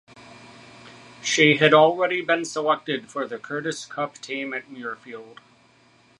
[1.21, 5.37] She had already been selected for the Curtis Cup team at Muirfield.